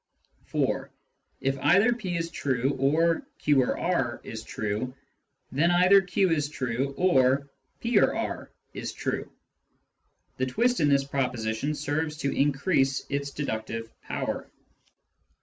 [0.45, 0.89] (4)
[1.41, 4.95] If either p is true or" q or r" is true,
[5.51, 8.49] then either q is true or" p or r"
[8.81, 9.31] is true.
[10.37, 14.49] (The twist in this proposition serves to increase its deductive power.)